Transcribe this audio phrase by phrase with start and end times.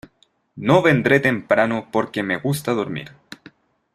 [0.55, 3.11] No vendré temprano porque me gusta dormir.